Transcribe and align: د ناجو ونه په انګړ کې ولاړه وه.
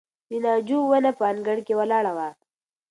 د 0.29 0.31
ناجو 0.43 0.79
ونه 0.89 1.11
په 1.19 1.23
انګړ 1.31 1.57
کې 1.65 1.77
ولاړه 1.79 2.11
وه. 2.17 2.29